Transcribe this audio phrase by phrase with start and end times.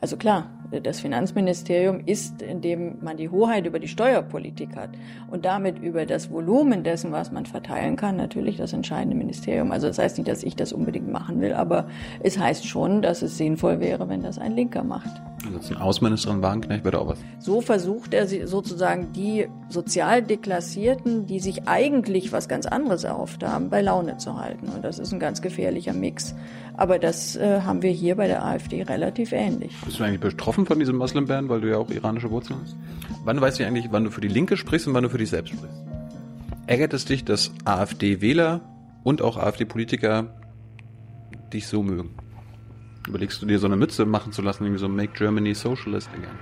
[0.00, 0.46] Also klar,
[0.82, 4.90] das Finanzministerium ist, indem man die Hoheit über die Steuerpolitik hat
[5.28, 9.72] und damit über das Volumen dessen, was man verteilen kann, natürlich das entscheidende Ministerium.
[9.72, 11.88] Also das heißt nicht, dass ich das unbedingt machen will, aber
[12.22, 15.20] es heißt schon, dass es sinnvoll wäre, wenn das ein Linker macht.
[15.48, 17.18] Ansonsten Außenministerin Wagenknecht wäre auch was.
[17.38, 23.70] So versucht er sozusagen die sozial Deklassierten, die sich eigentlich was ganz anderes erhofft haben,
[23.70, 24.68] bei Laune zu halten.
[24.68, 26.34] Und das ist ein ganz gefährlicher Mix.
[26.76, 29.72] Aber das äh, haben wir hier bei der AfD relativ ähnlich.
[29.84, 32.76] Bist du eigentlich betroffen von diesem Muslim-Ban, weil du ja auch iranische Wurzeln hast?
[33.24, 35.30] Wann weißt du eigentlich, wann du für die Linke sprichst und wann du für dich
[35.30, 35.82] selbst sprichst?
[36.66, 38.60] Ärgert es dich, dass AfD-Wähler
[39.02, 40.26] und auch AfD-Politiker
[41.52, 42.10] dich so mögen?
[43.08, 46.36] Überlegst du dir so eine Mütze machen zu lassen, irgendwie so Make Germany Socialist again?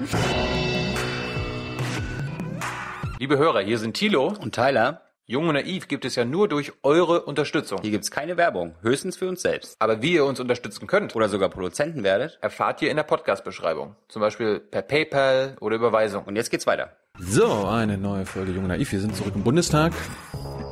[3.17, 5.04] Liebe Hörer, hier sind Thilo und Tyler.
[5.27, 7.80] Jung und Naiv gibt es ja nur durch eure Unterstützung.
[7.81, 9.77] Hier gibt's keine Werbung, höchstens für uns selbst.
[9.80, 13.95] Aber wie ihr uns unterstützen könnt oder sogar Produzenten werdet, erfahrt ihr in der Podcast-Beschreibung.
[14.09, 16.26] Zum Beispiel per PayPal oder Überweisung.
[16.26, 16.98] Und jetzt geht's weiter.
[17.20, 18.91] So, eine neue Folge Jung und Naiv.
[18.91, 19.93] Wir sind zurück im Bundestag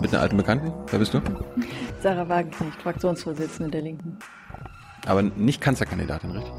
[0.01, 0.73] mit einer alten Bekannten.
[0.89, 1.21] Wer bist du?
[2.01, 4.17] Sarah Wagenknecht, Fraktionsvorsitzende der Linken.
[5.05, 6.51] Aber nicht Kanzlerkandidatin, richtig?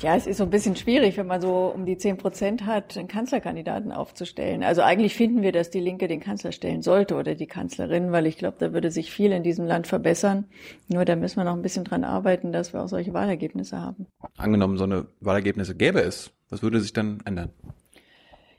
[0.00, 2.96] Ja, es ist so ein bisschen schwierig, wenn man so um die zehn Prozent hat,
[2.96, 4.64] einen Kanzlerkandidaten aufzustellen.
[4.64, 8.26] Also eigentlich finden wir, dass die Linke den Kanzler stellen sollte oder die Kanzlerin, weil
[8.26, 10.46] ich glaube, da würde sich viel in diesem Land verbessern.
[10.88, 14.06] Nur da müssen wir noch ein bisschen dran arbeiten, dass wir auch solche Wahlergebnisse haben.
[14.36, 17.50] Angenommen, so eine Wahlergebnisse gäbe es, was würde sich dann ändern?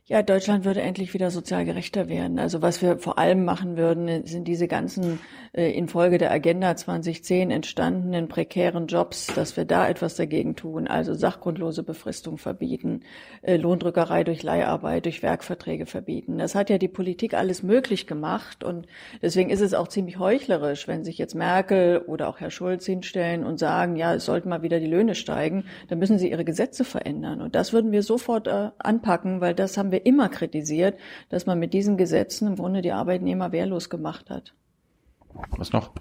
[0.05, 2.37] Ja, Deutschland würde endlich wieder sozial gerechter werden.
[2.37, 5.19] Also was wir vor allem machen würden, sind diese ganzen
[5.53, 10.89] äh, infolge der Agenda 2010 entstandenen prekären Jobs, dass wir da etwas dagegen tun.
[10.89, 13.03] Also sachgrundlose Befristung verbieten,
[13.43, 16.37] äh, Lohndrückerei durch Leiharbeit, durch Werkverträge verbieten.
[16.37, 18.87] Das hat ja die Politik alles möglich gemacht und
[19.21, 23.45] deswegen ist es auch ziemlich heuchlerisch, wenn sich jetzt Merkel oder auch Herr Schulz hinstellen
[23.45, 26.83] und sagen, ja, es sollten mal wieder die Löhne steigen, dann müssen sie ihre Gesetze
[26.83, 27.39] verändern.
[27.39, 30.99] Und das würden wir sofort äh, anpacken, weil das haben wir immer kritisiert,
[31.30, 34.54] dass man mit diesen Gesetzen im Grunde die Arbeitnehmer wehrlos gemacht hat.
[35.58, 35.93] Was noch?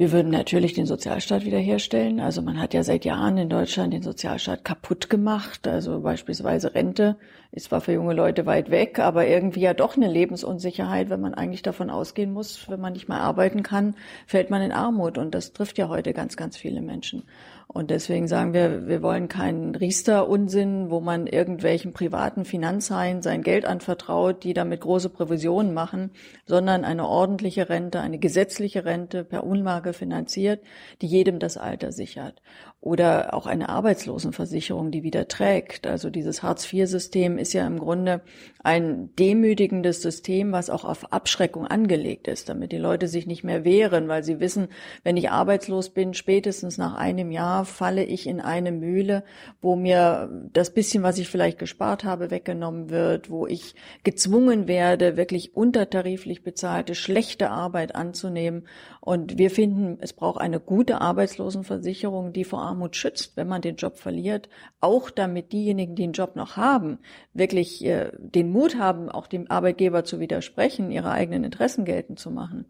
[0.00, 2.20] Wir würden natürlich den Sozialstaat wiederherstellen.
[2.20, 5.68] Also man hat ja seit Jahren in Deutschland den Sozialstaat kaputt gemacht.
[5.68, 7.18] Also beispielsweise Rente
[7.52, 11.34] ist zwar für junge Leute weit weg, aber irgendwie ja doch eine Lebensunsicherheit, wenn man
[11.34, 13.94] eigentlich davon ausgehen muss, wenn man nicht mehr arbeiten kann,
[14.26, 15.18] fällt man in Armut.
[15.18, 17.24] Und das trifft ja heute ganz, ganz viele Menschen.
[17.72, 23.64] Und deswegen sagen wir, wir wollen keinen Riester-Unsinn, wo man irgendwelchen privaten Finanzhaien sein Geld
[23.64, 26.10] anvertraut, die damit große Provisionen machen,
[26.46, 30.64] sondern eine ordentliche Rente, eine gesetzliche Rente per Unlage finanziert,
[31.00, 32.42] die jedem das Alter sichert
[32.82, 35.86] oder auch eine Arbeitslosenversicherung, die wieder trägt.
[35.86, 38.22] Also dieses Hartz-IV-System ist ja im Grunde
[38.62, 43.64] ein demütigendes System, was auch auf Abschreckung angelegt ist, damit die Leute sich nicht mehr
[43.64, 44.68] wehren, weil sie wissen,
[45.02, 49.24] wenn ich arbeitslos bin, spätestens nach einem Jahr falle ich in eine Mühle,
[49.60, 53.74] wo mir das bisschen, was ich vielleicht gespart habe, weggenommen wird, wo ich
[54.04, 58.66] gezwungen werde, wirklich untertariflich bezahlte, schlechte Arbeit anzunehmen.
[59.00, 63.76] Und wir finden, es braucht eine gute Arbeitslosenversicherung, die vor Armut schützt, wenn man den
[63.76, 64.50] Job verliert,
[64.80, 66.98] auch damit diejenigen, die den Job noch haben,
[67.32, 72.30] wirklich äh, den Mut haben, auch dem Arbeitgeber zu widersprechen, ihre eigenen Interessen geltend zu
[72.30, 72.66] machen.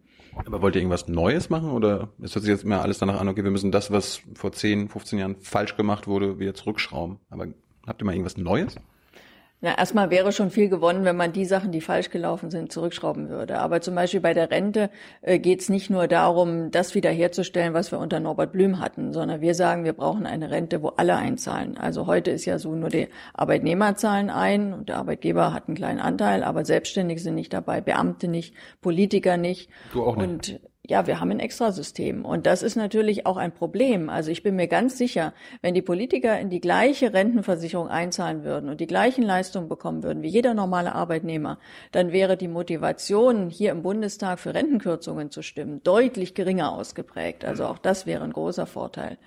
[0.47, 3.29] Aber wollt ihr irgendwas Neues machen oder es hört sich jetzt immer alles danach an,
[3.29, 7.19] okay, wir müssen das, was vor 10, 15 Jahren falsch gemacht wurde, wieder zurückschrauben.
[7.31, 7.49] Aber
[7.87, 8.77] habt ihr mal irgendwas Neues?
[9.62, 13.28] Na, erstmal wäre schon viel gewonnen, wenn man die Sachen, die falsch gelaufen sind, zurückschrauben
[13.28, 13.59] würde.
[13.59, 14.88] Aber zum Beispiel bei der Rente
[15.21, 19.43] äh, geht es nicht nur darum, das wiederherzustellen, was wir unter Norbert Blüm hatten, sondern
[19.43, 21.76] wir sagen, wir brauchen eine Rente, wo alle einzahlen.
[21.76, 25.76] Also heute ist ja so, nur die Arbeitnehmer zahlen ein und der Arbeitgeber hat einen
[25.76, 29.69] kleinen Anteil, aber Selbstständige sind nicht dabei, Beamte nicht, Politiker nicht.
[29.93, 30.25] Du auch nicht.
[30.26, 32.25] Und ja, wir haben ein Extrasystem.
[32.25, 34.09] Und das ist natürlich auch ein Problem.
[34.09, 38.71] Also ich bin mir ganz sicher, wenn die Politiker in die gleiche Rentenversicherung einzahlen würden
[38.71, 41.59] und die gleichen Leistungen bekommen würden wie jeder normale Arbeitnehmer,
[41.93, 47.45] dann wäre die Motivation, hier im Bundestag für Rentenkürzungen zu stimmen, deutlich geringer ausgeprägt.
[47.45, 49.19] Also auch das wäre ein großer Vorteil.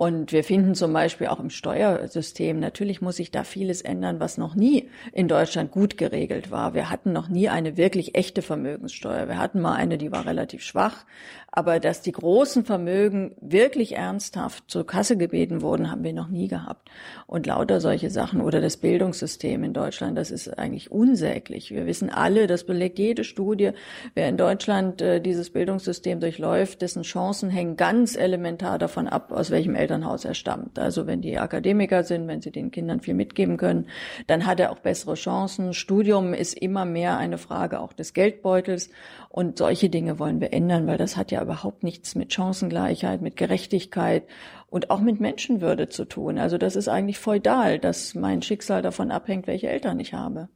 [0.00, 4.38] Und wir finden zum Beispiel auch im Steuersystem, natürlich muss sich da vieles ändern, was
[4.38, 6.72] noch nie in Deutschland gut geregelt war.
[6.72, 9.28] Wir hatten noch nie eine wirklich echte Vermögenssteuer.
[9.28, 11.04] Wir hatten mal eine, die war relativ schwach.
[11.52, 16.48] Aber dass die großen Vermögen wirklich ernsthaft zur Kasse gebeten wurden, haben wir noch nie
[16.48, 16.88] gehabt.
[17.26, 21.70] Und lauter solche Sachen oder das Bildungssystem in Deutschland, das ist eigentlich unsäglich.
[21.70, 23.72] Wir wissen alle, das belegt jede Studie,
[24.14, 29.50] wer in Deutschland äh, dieses Bildungssystem durchläuft, dessen Chancen hängen ganz elementar davon ab, aus
[29.50, 30.78] welchem Elternhaus er stammt.
[30.78, 33.86] Also wenn die Akademiker sind, wenn sie den Kindern viel mitgeben können,
[34.28, 35.74] dann hat er auch bessere Chancen.
[35.74, 38.90] Studium ist immer mehr eine Frage auch des Geldbeutels.
[39.28, 43.36] Und solche Dinge wollen wir ändern, weil das hat ja überhaupt nichts mit Chancengleichheit, mit
[43.36, 44.24] Gerechtigkeit
[44.68, 46.38] und auch mit Menschenwürde zu tun.
[46.38, 50.48] Also das ist eigentlich feudal, dass mein Schicksal davon abhängt, welche Eltern ich habe.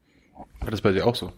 [0.61, 1.33] War das bei dir auch so?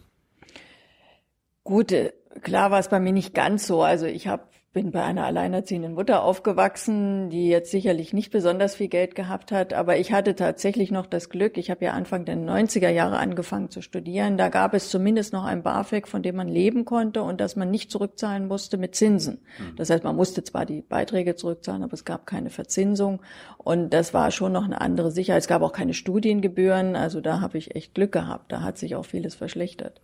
[1.63, 3.83] Gut, äh, klar war es bei mir nicht ganz so.
[3.83, 8.89] Also ich hab, bin bei einer alleinerziehenden Mutter aufgewachsen, die jetzt sicherlich nicht besonders viel
[8.89, 12.37] Geld gehabt hat, aber ich hatte tatsächlich noch das Glück, ich habe ja Anfang der
[12.37, 16.47] 90er Jahre angefangen zu studieren, da gab es zumindest noch ein BAföG, von dem man
[16.47, 19.39] leben konnte und das man nicht zurückzahlen musste mit Zinsen.
[19.57, 19.77] Mhm.
[19.77, 23.19] Das heißt, man musste zwar die Beiträge zurückzahlen, aber es gab keine Verzinsung
[23.57, 25.41] und das war schon noch eine andere Sicherheit.
[25.41, 28.95] Es gab auch keine Studiengebühren, also da habe ich echt Glück gehabt, da hat sich
[28.95, 30.01] auch vieles verschlechtert.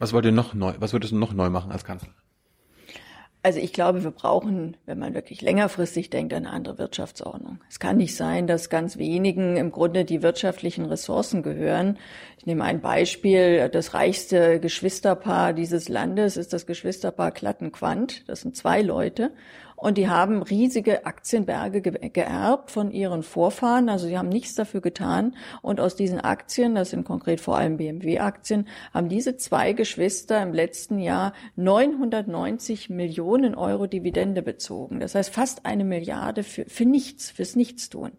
[0.00, 2.10] Was wollt ihr noch neu, was würdest du noch neu machen als Kanzler?
[3.44, 7.58] Also ich glaube, wir brauchen, wenn man wirklich längerfristig denkt, eine andere Wirtschaftsordnung.
[7.68, 11.98] Es kann nicht sein, dass ganz wenigen im Grunde die wirtschaftlichen Ressourcen gehören.
[12.38, 13.68] Ich nehme ein Beispiel.
[13.68, 18.28] Das reichste Geschwisterpaar dieses Landes ist das Geschwisterpaar Klatten-Quandt.
[18.28, 19.32] Das sind zwei Leute.
[19.82, 23.88] Und die haben riesige Aktienberge geerbt von ihren Vorfahren.
[23.88, 25.34] Also sie haben nichts dafür getan.
[25.60, 30.52] Und aus diesen Aktien, das sind konkret vor allem BMW-Aktien, haben diese zwei Geschwister im
[30.54, 35.00] letzten Jahr 990 Millionen Euro Dividende bezogen.
[35.00, 38.12] Das heißt fast eine Milliarde für, für nichts, fürs Nichtstun.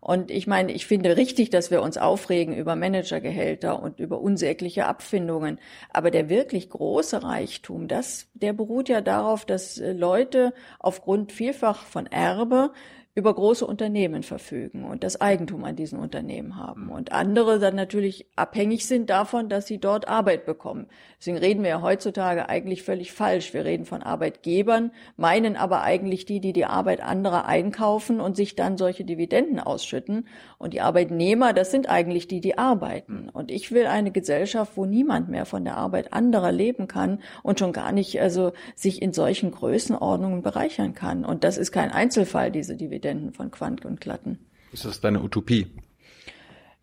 [0.00, 4.86] Und ich meine, ich finde richtig, dass wir uns aufregen über Managergehälter und über unsägliche
[4.86, 5.58] Abfindungen.
[5.90, 11.84] Aber der wirklich große Reichtum, das, der beruht ja darauf, dass äh, Leute aufgrund vielfach
[11.84, 12.72] von Erbe
[13.16, 16.90] über große Unternehmen verfügen und das Eigentum an diesen Unternehmen haben.
[16.90, 20.86] Und andere dann natürlich abhängig sind davon, dass sie dort Arbeit bekommen.
[21.18, 23.52] Deswegen reden wir ja heutzutage eigentlich völlig falsch.
[23.52, 28.54] Wir reden von Arbeitgebern, meinen aber eigentlich die, die die Arbeit anderer einkaufen und sich
[28.54, 30.28] dann solche Dividenden ausschütten.
[30.58, 33.28] Und die Arbeitnehmer, das sind eigentlich die, die arbeiten.
[33.28, 37.58] Und ich will eine Gesellschaft, wo niemand mehr von der Arbeit anderer leben kann und
[37.58, 41.24] schon gar nicht also sich in solchen Größenordnungen bereichern kann.
[41.24, 43.00] Und das ist kein Einzelfall, diese Dividenden.
[43.10, 44.38] Dividenden von Quandt und Klatten.
[44.72, 45.66] Ist das deine Utopie?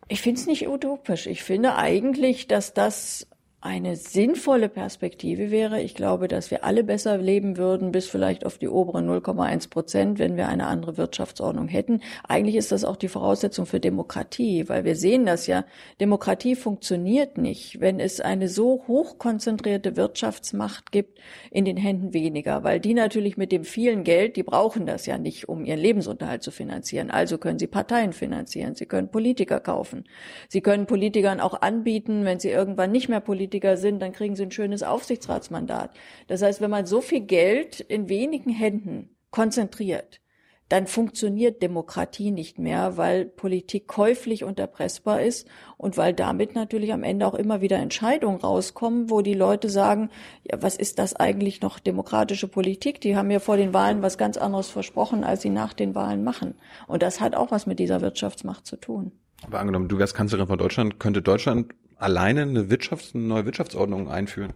[0.08, 1.26] Ich finde es nicht utopisch.
[1.26, 3.26] Ich finde eigentlich, dass das
[3.60, 5.80] eine sinnvolle Perspektive wäre.
[5.80, 10.20] Ich glaube, dass wir alle besser leben würden, bis vielleicht auf die oberen 0,1 Prozent,
[10.20, 12.00] wenn wir eine andere Wirtschaftsordnung hätten.
[12.22, 15.64] Eigentlich ist das auch die Voraussetzung für Demokratie, weil wir sehen das ja.
[16.00, 21.18] Demokratie funktioniert nicht, wenn es eine so hochkonzentrierte Wirtschaftsmacht gibt
[21.50, 25.18] in den Händen weniger, weil die natürlich mit dem vielen Geld, die brauchen das ja
[25.18, 27.10] nicht, um ihren Lebensunterhalt zu finanzieren.
[27.10, 30.04] Also können sie Parteien finanzieren, sie können Politiker kaufen.
[30.48, 34.36] Sie können Politikern auch anbieten, wenn sie irgendwann nicht mehr Politiker Politiker sind, dann kriegen
[34.36, 35.90] sie ein schönes Aufsichtsratsmandat.
[36.26, 40.20] Das heißt, wenn man so viel Geld in wenigen Händen konzentriert,
[40.68, 45.48] dann funktioniert Demokratie nicht mehr, weil Politik käuflich und erpressbar ist
[45.78, 50.10] und weil damit natürlich am Ende auch immer wieder Entscheidungen rauskommen, wo die Leute sagen,
[50.44, 53.00] ja, was ist das eigentlich noch demokratische Politik?
[53.00, 56.22] Die haben mir vor den Wahlen was ganz anderes versprochen, als sie nach den Wahlen
[56.22, 56.54] machen.
[56.86, 59.12] Und das hat auch was mit dieser Wirtschaftsmacht zu tun.
[59.46, 64.08] Aber angenommen, du wärst Kanzlerin von Deutschland, könnte Deutschland alleine eine, Wirtschafts-, eine neue Wirtschaftsordnung
[64.08, 64.54] einführen?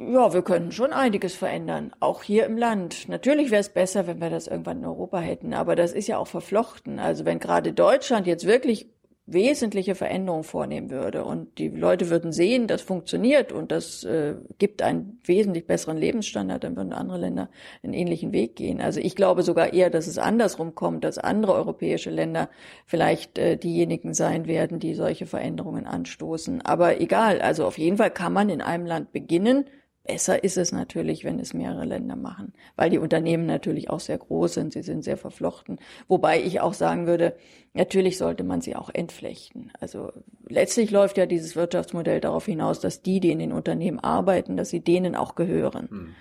[0.00, 3.08] Ja, wir könnten schon einiges verändern, auch hier im Land.
[3.08, 6.18] Natürlich wäre es besser, wenn wir das irgendwann in Europa hätten, aber das ist ja
[6.18, 7.00] auch verflochten.
[7.00, 8.86] Also wenn gerade Deutschland jetzt wirklich
[9.30, 14.80] wesentliche Veränderungen vornehmen würde und die Leute würden sehen, das funktioniert und das äh, gibt
[14.80, 17.50] einen wesentlich besseren Lebensstandard, dann würden andere Länder
[17.82, 18.80] einen ähnlichen Weg gehen.
[18.80, 22.48] Also ich glaube sogar eher, dass es andersrum kommt, dass andere europäische Länder
[22.86, 26.62] vielleicht äh, diejenigen sein werden, die solche Veränderungen anstoßen.
[26.62, 29.66] Aber egal, also auf jeden Fall kann man in einem Land beginnen,
[30.08, 34.16] Besser ist es natürlich, wenn es mehrere Länder machen, weil die Unternehmen natürlich auch sehr
[34.16, 35.78] groß sind, sie sind sehr verflochten.
[36.08, 37.36] Wobei ich auch sagen würde,
[37.74, 39.70] natürlich sollte man sie auch entflechten.
[39.78, 40.10] Also
[40.48, 44.70] letztlich läuft ja dieses Wirtschaftsmodell darauf hinaus, dass die, die in den Unternehmen arbeiten, dass
[44.70, 45.90] sie denen auch gehören.
[45.90, 46.14] Hm.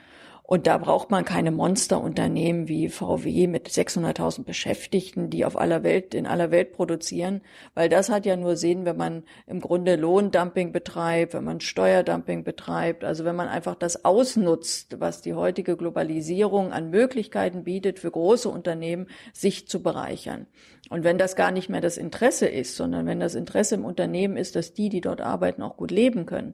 [0.48, 6.14] Und da braucht man keine Monsterunternehmen wie VW mit 600.000 Beschäftigten, die auf aller Welt,
[6.14, 7.42] in aller Welt produzieren,
[7.74, 12.46] weil das hat ja nur Sinn, wenn man im Grunde Lohndumping betreibt, wenn man Steuerdumping
[12.46, 18.10] betreibt, also wenn man einfach das ausnutzt, was die heutige Globalisierung an Möglichkeiten bietet für
[18.12, 20.48] große Unternehmen, sich zu bereichern.
[20.90, 24.38] Und wenn das gar nicht mehr das Interesse ist, sondern wenn das Interesse im Unternehmen
[24.38, 26.54] ist, dass die, die dort arbeiten, auch gut leben können,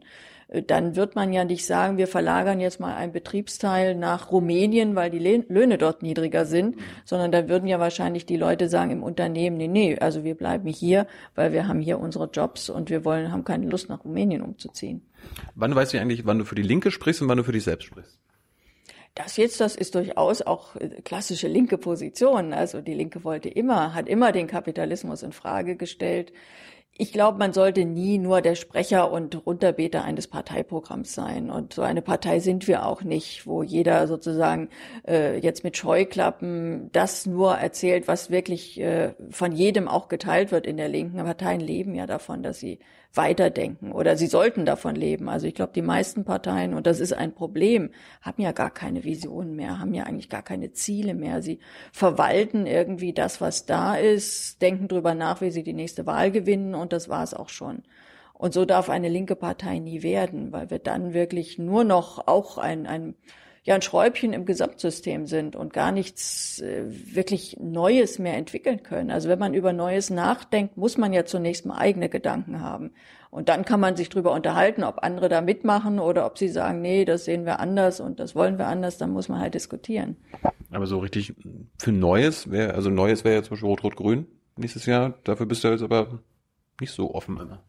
[0.61, 5.09] dann wird man ja nicht sagen, wir verlagern jetzt mal einen Betriebsteil nach Rumänien, weil
[5.09, 9.57] die Löhne dort niedriger sind, sondern da würden ja wahrscheinlich die Leute sagen im Unternehmen,
[9.57, 13.31] nee, nee, also wir bleiben hier, weil wir haben hier unsere Jobs und wir wollen,
[13.31, 15.01] haben keine Lust nach Rumänien umzuziehen.
[15.55, 17.63] Wann weißt du eigentlich, wann du für die Linke sprichst und wann du für dich
[17.63, 18.19] selbst sprichst?
[19.15, 22.51] Das jetzt, das ist durchaus auch äh, klassische linke Position.
[22.51, 26.33] Also die Linke wollte immer, hat immer den Kapitalismus in Frage gestellt.
[26.95, 31.49] Ich glaube, man sollte nie nur der Sprecher und Runterbeter eines Parteiprogramms sein.
[31.49, 34.69] Und so eine Partei sind wir auch nicht, wo jeder sozusagen
[35.07, 40.67] äh, jetzt mit Scheuklappen das nur erzählt, was wirklich äh, von jedem auch geteilt wird
[40.67, 41.17] in der Linken.
[41.17, 42.77] Parteien leben ja davon, dass sie
[43.15, 45.29] weiterdenken oder sie sollten davon leben.
[45.29, 47.91] Also ich glaube, die meisten Parteien, und das ist ein Problem,
[48.21, 51.41] haben ja gar keine Visionen mehr, haben ja eigentlich gar keine Ziele mehr.
[51.41, 51.59] Sie
[51.91, 56.73] verwalten irgendwie das, was da ist, denken drüber nach, wie sie die nächste Wahl gewinnen
[56.73, 57.83] und das war es auch schon.
[58.33, 62.57] Und so darf eine linke Partei nie werden, weil wir dann wirklich nur noch auch
[62.57, 63.15] ein, ein
[63.63, 69.09] ja ein Schräubchen im Gesamtsystem sind und gar nichts äh, wirklich Neues mehr entwickeln können.
[69.09, 72.91] Also wenn man über Neues nachdenkt, muss man ja zunächst mal eigene Gedanken haben.
[73.31, 76.81] Und dann kann man sich drüber unterhalten, ob andere da mitmachen oder ob sie sagen,
[76.81, 80.17] nee, das sehen wir anders und das wollen wir anders, dann muss man halt diskutieren.
[80.69, 81.33] Aber so richtig
[81.79, 84.27] für Neues wäre, also Neues wäre ja zum Beispiel Rot-Rot-Grün
[84.57, 85.15] nächstes Jahr.
[85.23, 86.19] Dafür bist du jetzt aber
[86.79, 87.63] nicht so offen immer.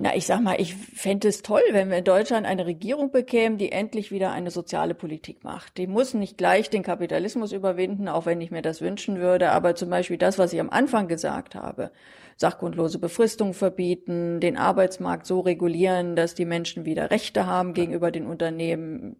[0.00, 3.58] Na, ich sag mal, ich fände es toll, wenn wir in Deutschland eine Regierung bekämen,
[3.58, 5.76] die endlich wieder eine soziale Politik macht.
[5.76, 9.74] Die muss nicht gleich den Kapitalismus überwinden, auch wenn ich mir das wünschen würde, aber
[9.74, 11.90] zum Beispiel das, was ich am Anfang gesagt habe,
[12.36, 18.26] sachgrundlose Befristung verbieten, den Arbeitsmarkt so regulieren, dass die Menschen wieder Rechte haben gegenüber den
[18.26, 19.16] Unternehmen,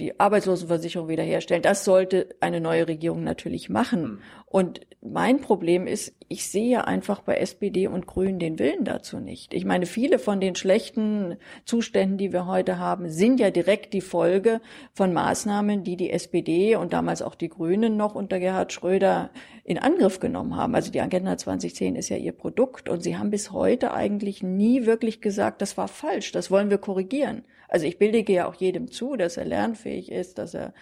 [0.00, 1.62] die Arbeitslosenversicherung wiederherstellen.
[1.62, 4.02] Das sollte eine neue Regierung natürlich machen.
[4.02, 4.18] Hm.
[4.46, 9.52] Und mein Problem ist, ich sehe einfach bei SPD und Grünen den Willen dazu nicht.
[9.52, 14.00] Ich meine, viele von den schlechten Zuständen, die wir heute haben, sind ja direkt die
[14.00, 14.60] Folge
[14.92, 19.30] von Maßnahmen, die die SPD und damals auch die Grünen noch unter Gerhard Schröder
[19.64, 20.74] in Angriff genommen haben.
[20.74, 24.86] Also die Agenda 2010 ist ja ihr Produkt und sie haben bis heute eigentlich nie
[24.86, 27.44] wirklich gesagt, das war falsch, das wollen wir korrigieren.
[27.68, 29.44] Also ich bildige ja auch jedem zu, dass er
[29.84, 30.72] lernfähig ist, dass er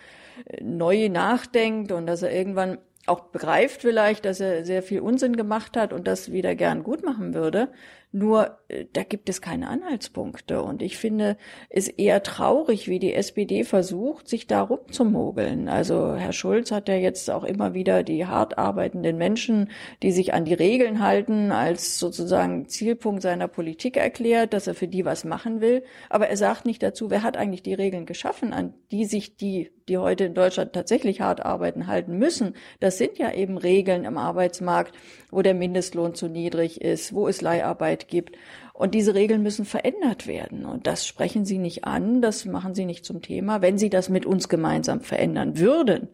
[0.47, 5.37] äh, neu nachdenkt und dass er irgendwann auch begreift vielleicht, dass er sehr viel Unsinn
[5.37, 7.69] gemacht hat und das wieder gern gut machen würde.
[8.15, 10.63] Nur äh, da gibt es keine Anhaltspunkte.
[10.63, 11.39] Und ich finde
[11.71, 15.69] es eher traurig, wie die SPD versucht, sich da rumzumogeln.
[15.69, 19.71] Also Herr Schulz hat ja jetzt auch immer wieder die hart arbeitenden Menschen,
[20.03, 24.89] die sich an die Regeln halten, als sozusagen Zielpunkt seiner Politik erklärt, dass er für
[24.89, 25.83] die was machen will.
[26.11, 29.71] Aber er sagt nicht dazu, wer hat eigentlich die Regeln geschaffen, an die sich die,
[29.89, 32.57] die heute in Deutschland tatsächlich hart arbeiten, halten müssen.
[32.79, 34.95] Das sind ja eben Regeln im Arbeitsmarkt,
[35.31, 38.37] wo der Mindestlohn zu niedrig ist, wo es Leiharbeit gibt.
[38.73, 40.65] Und diese Regeln müssen verändert werden.
[40.65, 43.63] Und das sprechen Sie nicht an, das machen Sie nicht zum Thema.
[43.63, 46.09] Wenn Sie das mit uns gemeinsam verändern würden,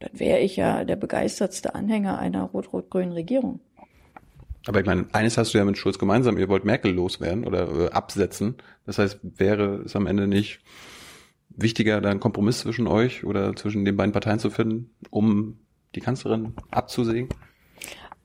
[0.00, 3.60] dann wäre ich ja der begeistertste Anhänger einer rot-rot-grünen Regierung.
[4.66, 7.68] Aber ich meine, eines hast du ja mit Schulz gemeinsam, ihr wollt Merkel loswerden oder
[7.68, 8.56] äh, absetzen.
[8.86, 10.60] Das heißt, wäre es am Ende nicht
[11.50, 15.58] wichtiger, da einen Kompromiss zwischen euch oder zwischen den beiden Parteien zu finden, um
[15.94, 17.28] die Kanzlerin abzusägen?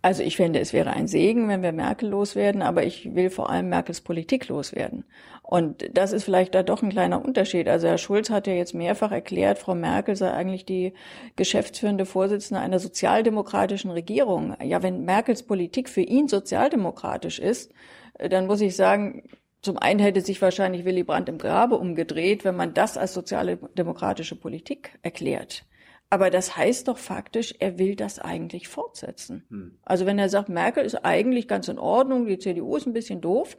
[0.01, 3.49] Also ich finde, es wäre ein Segen, wenn wir Merkel loswerden, aber ich will vor
[3.49, 5.03] allem Merkels Politik loswerden.
[5.43, 7.67] Und das ist vielleicht da doch ein kleiner Unterschied.
[7.67, 10.93] Also Herr Schulz hat ja jetzt mehrfach erklärt, Frau Merkel sei eigentlich die
[11.35, 14.55] geschäftsführende Vorsitzende einer sozialdemokratischen Regierung.
[14.63, 17.73] Ja, wenn Merkels Politik für ihn sozialdemokratisch ist,
[18.17, 19.23] dann muss ich sagen,
[19.61, 24.37] zum einen hätte sich wahrscheinlich Willy Brandt im Grabe umgedreht, wenn man das als sozialdemokratische
[24.37, 25.65] Politik erklärt.
[26.11, 29.45] Aber das heißt doch faktisch, er will das eigentlich fortsetzen.
[29.49, 29.77] Hm.
[29.83, 33.21] Also wenn er sagt, Merkel ist eigentlich ganz in Ordnung, die CDU ist ein bisschen
[33.21, 33.57] doof,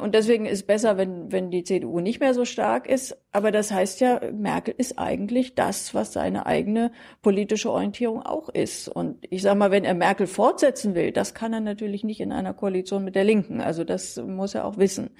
[0.00, 3.16] und deswegen ist es besser, wenn, wenn die CDU nicht mehr so stark ist.
[3.32, 8.88] Aber das heißt ja, Merkel ist eigentlich das, was seine eigene politische Orientierung auch ist.
[8.88, 12.30] Und ich sage mal, wenn er Merkel fortsetzen will, das kann er natürlich nicht in
[12.30, 13.60] einer Koalition mit der Linken.
[13.62, 15.10] Also das muss er auch wissen.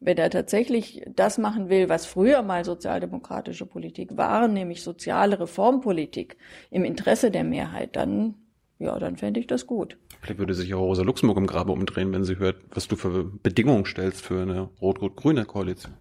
[0.00, 6.36] Wenn er tatsächlich das machen will, was früher mal sozialdemokratische Politik war, nämlich soziale Reformpolitik
[6.70, 8.34] im Interesse der Mehrheit, dann
[8.78, 9.98] ja, dann fände ich das gut.
[10.20, 13.24] Vielleicht würde sich auch Rosa Luxemburg im Grabe umdrehen, wenn sie hört, was du für
[13.24, 15.94] Bedingungen stellst für eine rot-rot-grüne Koalition.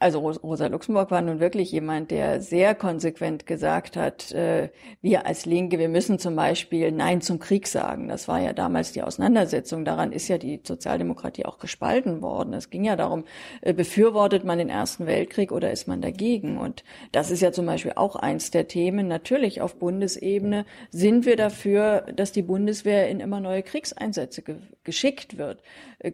[0.00, 5.44] Also Rosa Luxemburg war nun wirklich jemand, der sehr konsequent gesagt hat, äh, wir als
[5.44, 8.06] Linke, wir müssen zum Beispiel Nein zum Krieg sagen.
[8.06, 9.84] Das war ja damals die Auseinandersetzung.
[9.84, 12.54] Daran ist ja die Sozialdemokratie auch gespalten worden.
[12.54, 13.24] Es ging ja darum,
[13.60, 16.58] äh, befürwortet man den Ersten Weltkrieg oder ist man dagegen?
[16.58, 19.08] Und das ist ja zum Beispiel auch eins der Themen.
[19.08, 25.36] Natürlich auf Bundesebene sind wir dafür, dass die Bundeswehr in immer neue Kriegseinsätze ge geschickt
[25.36, 25.62] wird.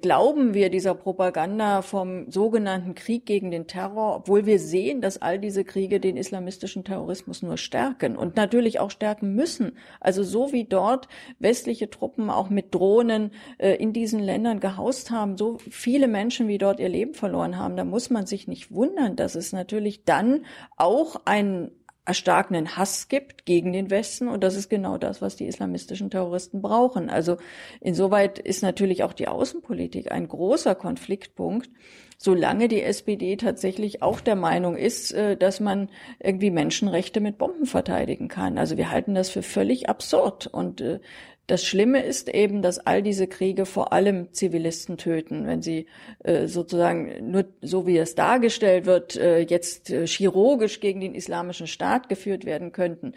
[0.02, 5.40] Glauben wir dieser Propaganda vom sogenannten Krieg gegen den Terror, obwohl wir sehen, dass all
[5.40, 9.76] diese Kriege den islamistischen Terrorismus nur stärken und natürlich auch stärken müssen.
[9.98, 11.08] Also so wie dort
[11.40, 16.58] westliche Truppen auch mit Drohnen äh, in diesen Ländern gehaust haben, so viele Menschen wie
[16.58, 20.44] dort ihr Leben verloren haben, da muss man sich nicht wundern, dass es natürlich dann
[20.76, 21.72] auch ein
[22.06, 26.60] erstarkenden Hass gibt gegen den Westen und das ist genau das, was die islamistischen Terroristen
[26.60, 27.08] brauchen.
[27.08, 27.38] Also
[27.80, 31.70] insoweit ist natürlich auch die Außenpolitik ein großer Konfliktpunkt,
[32.18, 35.88] solange die SPD tatsächlich auch der Meinung ist, äh, dass man
[36.20, 38.58] irgendwie Menschenrechte mit Bomben verteidigen kann.
[38.58, 41.00] Also wir halten das für völlig absurd und äh,
[41.46, 45.46] das Schlimme ist eben, dass all diese Kriege vor allem Zivilisten töten.
[45.46, 45.84] Wenn sie
[46.20, 52.46] äh, sozusagen nur so wie es dargestellt wird, jetzt chirurgisch gegen den islamischen Staat geführt
[52.46, 53.12] werden könnten,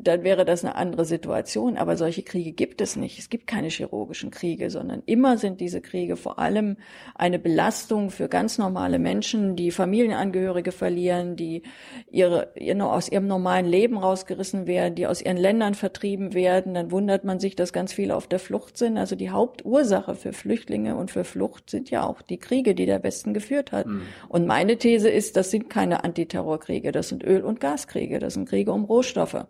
[0.00, 1.76] dann wäre das eine andere Situation.
[1.76, 3.20] Aber solche Kriege gibt es nicht.
[3.20, 6.76] Es gibt keine chirurgischen Kriege, sondern immer sind diese Kriege vor allem
[7.14, 11.62] eine Belastung für ganz normale Menschen, die Familienangehörige verlieren, die
[12.10, 16.74] ihre, ihr aus ihrem normalen Leben rausgerissen werden, die aus ihren Ländern vertrieben werden.
[16.74, 18.98] Dann wundert man sich, sich, dass ganz viele auf der Flucht sind.
[18.98, 23.02] Also die Hauptursache für Flüchtlinge und für Flucht sind ja auch die Kriege, die der
[23.02, 23.86] Westen geführt hat.
[23.86, 24.02] Mhm.
[24.28, 28.48] Und meine These ist, das sind keine Antiterrorkriege, das sind Öl- und Gaskriege, das sind
[28.48, 29.46] Kriege um Rohstoffe.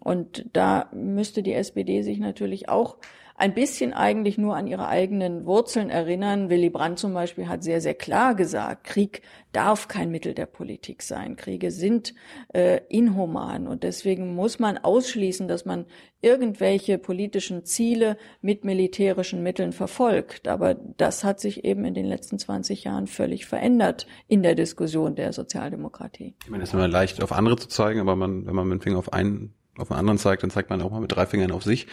[0.00, 2.96] Und da müsste die SPD sich natürlich auch
[3.36, 6.50] ein bisschen eigentlich nur an ihre eigenen Wurzeln erinnern.
[6.50, 11.02] Willy Brandt zum Beispiel hat sehr, sehr klar gesagt, Krieg darf kein Mittel der Politik
[11.02, 11.34] sein.
[11.34, 12.14] Kriege sind
[12.52, 15.86] äh, inhuman und deswegen muss man ausschließen, dass man
[16.20, 20.46] irgendwelche politischen Ziele mit militärischen Mitteln verfolgt.
[20.46, 25.16] Aber das hat sich eben in den letzten 20 Jahren völlig verändert in der Diskussion
[25.16, 26.34] der Sozialdemokratie.
[26.44, 28.80] Ich meine, es ist immer leicht, auf andere zu zeigen, aber man, wenn man mit
[28.80, 31.26] dem Finger auf einen auf den anderen zeigt, dann zeigt man auch mal mit drei
[31.26, 31.86] Fingern auf sich.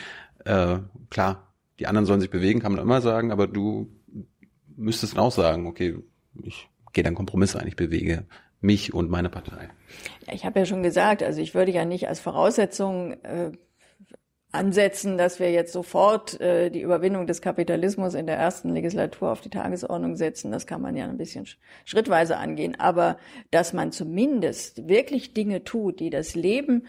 [0.45, 0.79] Äh,
[1.10, 3.89] klar, die anderen sollen sich bewegen, kann man immer sagen, aber du
[4.75, 5.98] müsstest auch sagen, okay,
[6.43, 8.25] ich gehe dann Kompromiss ein, ich bewege
[8.60, 9.69] mich und meine Partei.
[10.27, 13.51] Ja, ich habe ja schon gesagt, also ich würde ja nicht als Voraussetzung äh,
[14.51, 19.41] ansetzen, dass wir jetzt sofort äh, die Überwindung des Kapitalismus in der ersten Legislatur auf
[19.41, 20.51] die Tagesordnung setzen.
[20.51, 21.48] Das kann man ja ein bisschen
[21.86, 22.79] schrittweise angehen.
[22.79, 23.17] Aber
[23.50, 26.86] dass man zumindest wirklich Dinge tut, die das Leben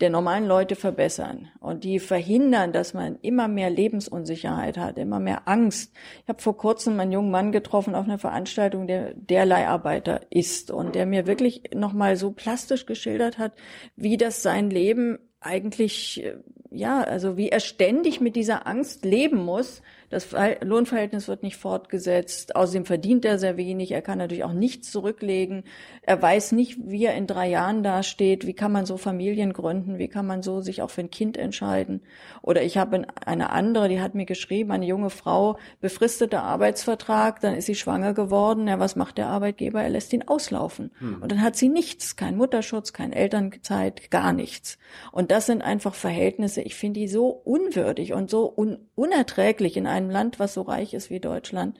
[0.00, 5.46] der normalen Leute verbessern und die verhindern, dass man immer mehr Lebensunsicherheit hat, immer mehr
[5.46, 5.92] Angst.
[6.22, 10.70] Ich habe vor kurzem einen jungen Mann getroffen auf einer Veranstaltung, der der Leiharbeiter ist
[10.70, 13.52] und der mir wirklich nochmal so plastisch geschildert hat,
[13.96, 16.24] wie das sein Leben eigentlich,
[16.70, 22.56] ja, also wie er ständig mit dieser Angst leben muss, das Lohnverhältnis wird nicht fortgesetzt.
[22.56, 23.92] Außerdem verdient er sehr wenig.
[23.92, 25.62] Er kann natürlich auch nichts zurücklegen.
[26.02, 28.44] Er weiß nicht, wie er in drei Jahren dasteht.
[28.44, 29.98] Wie kann man so Familien gründen?
[29.98, 32.02] Wie kann man so sich auch für ein Kind entscheiden?
[32.42, 37.54] Oder ich habe eine andere, die hat mir geschrieben, eine junge Frau, befristeter Arbeitsvertrag, dann
[37.54, 38.66] ist sie schwanger geworden.
[38.66, 39.80] Ja, was macht der Arbeitgeber?
[39.80, 40.90] Er lässt ihn auslaufen.
[40.98, 41.22] Hm.
[41.22, 44.76] Und dann hat sie nichts, kein Mutterschutz, kein Elternzeit, gar nichts.
[45.12, 49.86] Und das sind einfach Verhältnisse, ich finde die so unwürdig und so un unerträglich in
[49.86, 51.78] einem einem Land, was so reich ist wie Deutschland,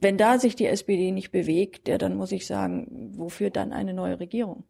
[0.00, 3.94] wenn da sich die SPD nicht bewegt, ja, dann muss ich sagen, wofür dann eine
[3.94, 4.64] neue Regierung?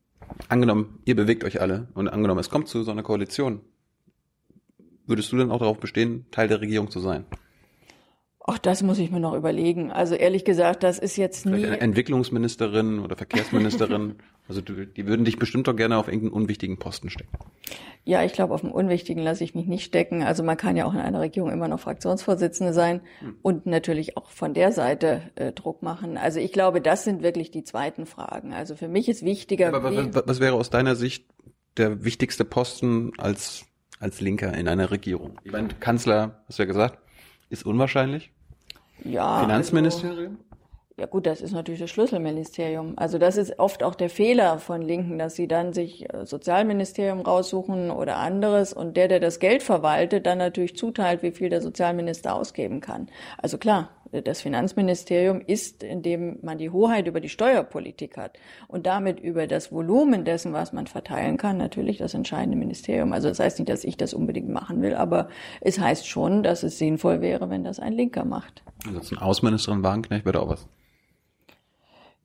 [0.48, 3.60] Angenommen, ihr bewegt euch alle und angenommen, es kommt zu so einer Koalition.
[5.06, 7.24] Würdest du dann auch darauf bestehen, Teil der Regierung zu sein?
[8.50, 9.92] Ach, das muss ich mir noch überlegen.
[9.92, 11.64] Also ehrlich gesagt, das ist jetzt nie.
[11.64, 14.14] Entwicklungsministerin oder Verkehrsministerin.
[14.48, 17.36] also du, die würden dich bestimmt doch gerne auf irgendeinen unwichtigen Posten stecken.
[18.04, 20.22] Ja, ich glaube, auf dem Unwichtigen lasse ich mich nicht stecken.
[20.22, 23.36] Also man kann ja auch in einer Regierung immer noch Fraktionsvorsitzende sein hm.
[23.42, 26.16] und natürlich auch von der Seite äh, Druck machen.
[26.16, 28.54] Also ich glaube, das sind wirklich die zweiten Fragen.
[28.54, 29.68] Also für mich ist wichtiger.
[29.68, 31.26] Aber was, was wäre aus deiner Sicht
[31.76, 33.66] der wichtigste Posten als
[34.00, 35.38] als Linker in einer Regierung?
[35.44, 36.98] Ich meine, Kanzler, hast du ja gesagt,
[37.50, 38.32] ist unwahrscheinlich.
[39.04, 39.40] Ja.
[39.40, 40.36] Finanzministerium?
[40.36, 40.48] Also,
[40.98, 42.94] ja gut, das ist natürlich das Schlüsselministerium.
[42.96, 47.20] Also das ist oft auch der Fehler von Linken, dass sie dann sich äh, Sozialministerium
[47.20, 51.62] raussuchen oder anderes und der, der das Geld verwaltet, dann natürlich zuteilt, wie viel der
[51.62, 53.06] Sozialminister ausgeben kann.
[53.40, 58.86] Also klar, das Finanzministerium ist, in dem man die Hoheit über die Steuerpolitik hat und
[58.86, 63.12] damit über das Volumen dessen, was man verteilen kann, natürlich das entscheidende Ministerium.
[63.12, 65.28] Also das heißt nicht, dass ich das unbedingt machen will, aber
[65.60, 68.62] es heißt schon, dass es sinnvoll wäre, wenn das ein Linker macht.
[68.86, 70.66] Ansonsten Außenministerin Wagenknecht wäre auch was.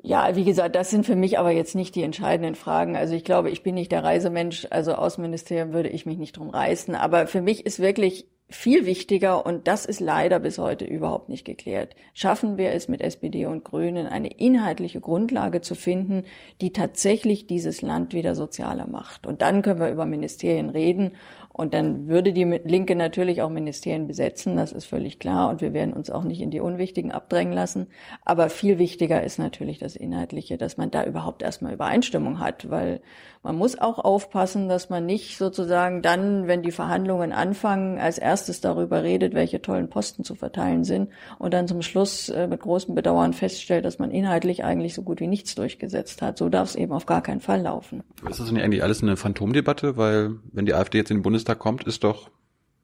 [0.06, 2.98] Ja, wie gesagt, das sind für mich aber jetzt nicht die entscheidenden Fragen.
[2.98, 6.50] Also ich glaube, ich bin nicht der Reisemensch, also Außenministerium würde ich mich nicht drum
[6.50, 6.94] reißen.
[6.94, 11.46] Aber für mich ist wirklich viel wichtiger, und das ist leider bis heute überhaupt nicht
[11.46, 16.24] geklärt, schaffen wir es mit SPD und Grünen, eine inhaltliche Grundlage zu finden,
[16.62, 19.26] die tatsächlich dieses Land wieder sozialer macht.
[19.26, 21.14] Und dann können wir über Ministerien reden
[21.54, 25.50] Und dann würde die Linke natürlich auch Ministerien besetzen, das ist völlig klar.
[25.50, 27.88] Und wir werden uns auch nicht in die Unwichtigen abdrängen lassen.
[28.26, 33.02] Aber viel wichtiger ist natürlich das Inhaltliche, dass man da überhaupt erstmal Übereinstimmung hat, weil
[33.44, 38.62] man muss auch aufpassen, dass man nicht sozusagen dann, wenn die Verhandlungen anfangen, als erstes
[38.62, 42.96] darüber redet, welche tollen Posten zu verteilen sind und dann zum Schluss äh, mit großem
[42.96, 46.38] Bedauern feststellt, dass man inhaltlich eigentlich so gut wie nichts durchgesetzt hat.
[46.38, 48.02] So darf es eben auf gar keinen Fall laufen.
[48.28, 49.98] Ist das nicht eigentlich alles eine Phantomdebatte?
[49.98, 52.30] Weil wenn die AfD jetzt in den Bundestag kommt, ist doch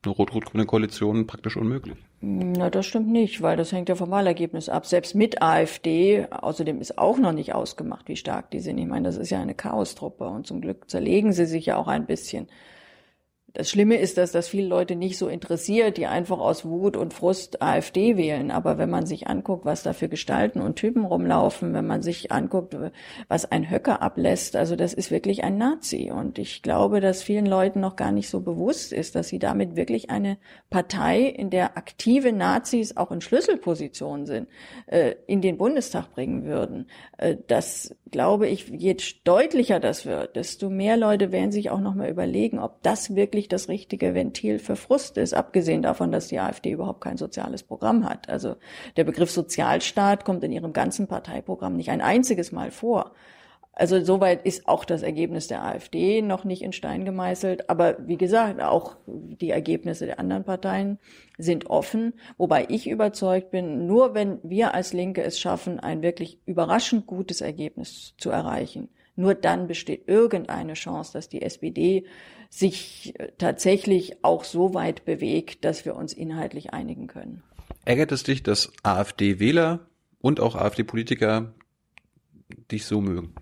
[0.03, 1.95] eine rot-rot-grüne Koalition praktisch unmöglich.
[2.19, 4.85] Na, das stimmt nicht, weil das hängt ja vom Wahlergebnis ab.
[4.85, 8.77] Selbst mit AfD, außerdem ist auch noch nicht ausgemacht, wie stark die sind.
[8.77, 11.87] Ich meine, das ist ja eine Chaostruppe und zum Glück zerlegen sie sich ja auch
[11.87, 12.47] ein bisschen.
[13.53, 17.13] Das Schlimme ist, dass das viele Leute nicht so interessiert, die einfach aus Wut und
[17.13, 18.51] Frust AfD wählen.
[18.51, 22.31] Aber wenn man sich anguckt, was da für Gestalten und Typen rumlaufen, wenn man sich
[22.31, 22.75] anguckt,
[23.27, 26.11] was ein Höcker ablässt, also das ist wirklich ein Nazi.
[26.11, 29.75] Und ich glaube, dass vielen Leuten noch gar nicht so bewusst ist, dass sie damit
[29.75, 30.37] wirklich eine
[30.69, 34.47] Partei, in der aktive Nazis auch in Schlüsselpositionen sind,
[34.87, 36.87] äh, in den Bundestag bringen würden.
[37.17, 41.95] Äh, das glaube ich, je deutlicher das wird, desto mehr Leute werden sich auch noch
[41.95, 46.39] mal überlegen, ob das wirklich das richtige Ventil für Frust ist, abgesehen davon, dass die
[46.39, 48.29] AfD überhaupt kein soziales Programm hat.
[48.29, 48.55] Also
[48.97, 53.13] der Begriff Sozialstaat kommt in ihrem ganzen Parteiprogramm nicht ein einziges Mal vor.
[53.79, 57.69] Also soweit ist auch das Ergebnis der AfD noch nicht in Stein gemeißelt.
[57.69, 60.99] Aber wie gesagt, auch die Ergebnisse der anderen Parteien
[61.37, 62.13] sind offen.
[62.37, 67.39] Wobei ich überzeugt bin, nur wenn wir als Linke es schaffen, ein wirklich überraschend gutes
[67.39, 72.05] Ergebnis zu erreichen, nur dann besteht irgendeine Chance, dass die SPD
[72.49, 77.43] sich tatsächlich auch so weit bewegt, dass wir uns inhaltlich einigen können.
[77.83, 79.87] Ärgert es dich, dass AfD-Wähler
[80.19, 81.53] und auch AfD-Politiker
[82.71, 83.35] dich so mögen?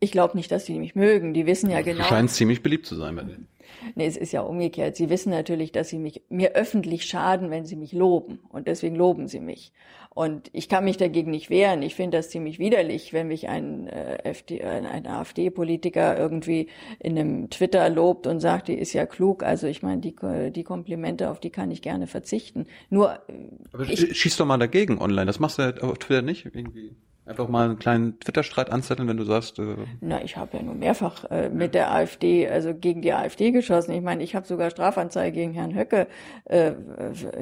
[0.00, 1.34] Ich glaube nicht, dass sie mich mögen.
[1.34, 2.04] Die wissen ja genau.
[2.04, 3.46] Scheint ziemlich beliebt zu sein bei denen.
[3.94, 4.96] Nee, es ist ja umgekehrt.
[4.96, 8.40] Sie wissen natürlich, dass sie mich, mir öffentlich schaden, wenn sie mich loben.
[8.48, 9.72] Und deswegen loben sie mich.
[10.12, 11.82] Und ich kann mich dagegen nicht wehren.
[11.82, 17.48] Ich finde das ziemlich widerlich, wenn mich ein, äh, FD, ein AfD-Politiker irgendwie in einem
[17.48, 19.44] Twitter lobt und sagt, die ist ja klug.
[19.44, 20.16] Also ich meine, die,
[20.50, 22.66] die Komplimente, auf die kann ich gerne verzichten.
[22.90, 23.20] Nur.
[23.28, 23.32] Äh,
[23.72, 25.26] Aber ich, schieß doch mal dagegen online.
[25.26, 26.96] Das machst du auf Twitter nicht irgendwie.
[27.30, 29.60] Einfach mal einen kleinen Twitter-Streit anzetteln, wenn du sagst.
[29.60, 33.52] Äh Na, ich habe ja nur mehrfach äh, mit der AfD, also gegen die AfD
[33.52, 33.92] geschossen.
[33.92, 36.08] Ich meine, ich habe sogar Strafanzeige gegen Herrn Höcke
[36.46, 36.72] äh,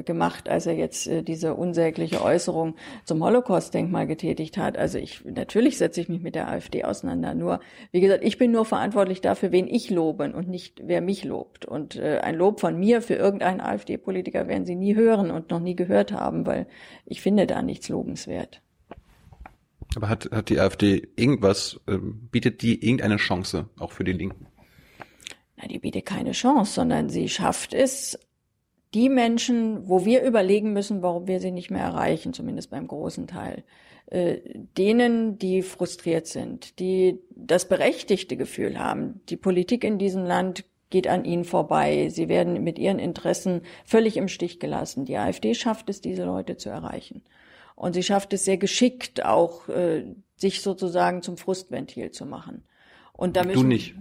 [0.05, 4.77] gemacht, als er jetzt äh, diese unsägliche Äußerung zum Holocaust-Denkmal getätigt hat.
[4.77, 7.33] Also ich natürlich setze ich mich mit der AfD auseinander.
[7.33, 7.59] Nur,
[7.91, 11.65] wie gesagt, ich bin nur verantwortlich dafür, wen ich lobe und nicht wer mich lobt.
[11.65, 15.59] Und äh, ein Lob von mir für irgendeinen AfD-Politiker werden Sie nie hören und noch
[15.59, 16.67] nie gehört haben, weil
[17.07, 18.61] ich finde da nichts lobenswert.
[19.95, 24.47] Aber hat, hat die AfD irgendwas, äh, bietet die irgendeine Chance auch für die Linken?
[25.57, 28.17] Na, die bietet keine Chance, sondern sie schafft es,
[28.93, 33.27] die Menschen, wo wir überlegen müssen, warum wir sie nicht mehr erreichen, zumindest beim großen
[33.27, 33.63] Teil,
[34.07, 34.39] äh,
[34.77, 41.07] denen, die frustriert sind, die das berechtigte Gefühl haben, die Politik in diesem Land geht
[41.07, 45.05] an ihnen vorbei, sie werden mit ihren Interessen völlig im Stich gelassen.
[45.05, 47.21] Die AfD schafft es, diese Leute zu erreichen.
[47.79, 50.03] Und sie schafft es sehr geschickt, auch äh,
[50.35, 52.65] sich sozusagen zum Frustventil zu machen.
[53.13, 53.95] Und da du nicht.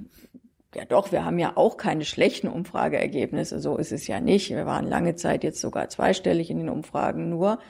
[0.75, 3.61] Ja, doch, wir haben ja auch keine schlechten Umfrageergebnisse.
[3.61, 4.51] So ist es ja nicht.
[4.51, 7.29] Wir waren lange Zeit jetzt sogar zweistellig in den Umfragen.
[7.29, 7.61] Nur,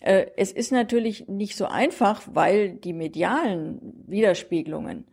[0.00, 5.04] äh, es ist natürlich nicht so einfach, weil die medialen Widerspiegelungen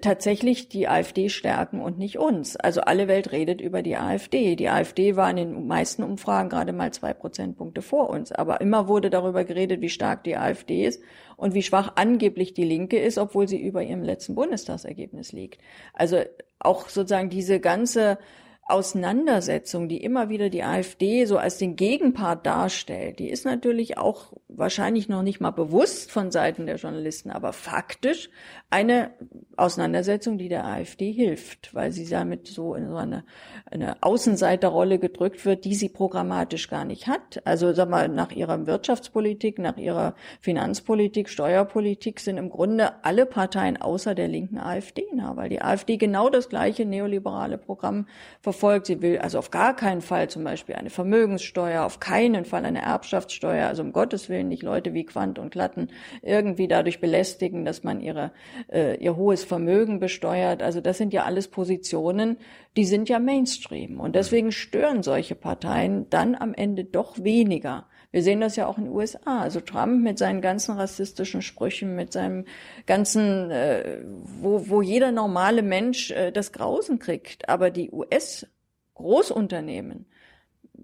[0.00, 2.56] tatsächlich die AfD stärken und nicht uns.
[2.56, 4.56] Also alle Welt redet über die AfD.
[4.56, 8.32] Die AfD war in den meisten Umfragen gerade mal zwei Prozentpunkte vor uns.
[8.32, 11.02] Aber immer wurde darüber geredet, wie stark die AfD ist
[11.36, 15.60] und wie schwach angeblich die Linke ist, obwohl sie über ihrem letzten Bundestagsergebnis liegt.
[15.92, 16.22] Also
[16.58, 18.18] auch sozusagen diese ganze
[18.66, 24.32] Auseinandersetzung, die immer wieder die AfD so als den Gegenpart darstellt, die ist natürlich auch
[24.48, 28.30] wahrscheinlich noch nicht mal bewusst von Seiten der Journalisten, aber faktisch
[28.70, 29.10] eine
[29.58, 33.24] Auseinandersetzung, die der AfD hilft, weil sie damit so in so eine,
[33.70, 37.42] eine Außenseiterrolle gedrückt wird, die sie programmatisch gar nicht hat.
[37.44, 43.76] Also sag mal, nach ihrer Wirtschaftspolitik, nach ihrer Finanzpolitik, Steuerpolitik sind im Grunde alle Parteien
[43.76, 48.06] außer der linken AfD nah, weil die AfD genau das gleiche neoliberale Programm
[48.40, 48.53] verfolgt.
[48.84, 52.82] Sie will also auf gar keinen Fall zum Beispiel eine Vermögenssteuer, auf keinen Fall eine
[52.82, 55.88] Erbschaftssteuer, also um Gottes Willen nicht Leute wie Quandt und Klatten
[56.22, 58.32] irgendwie dadurch belästigen, dass man ihre,
[58.72, 60.62] äh, ihr hohes Vermögen besteuert.
[60.62, 62.38] Also das sind ja alles Positionen,
[62.76, 64.00] die sind ja Mainstream.
[64.00, 68.78] Und deswegen stören solche Parteien dann am Ende doch weniger Wir sehen das ja auch
[68.78, 69.40] in den USA.
[69.40, 72.44] Also Trump mit seinen ganzen rassistischen Sprüchen, mit seinem
[72.86, 77.48] ganzen, äh, wo, wo jeder normale Mensch äh, das Grausen kriegt.
[77.48, 80.06] Aber die US-Großunternehmen,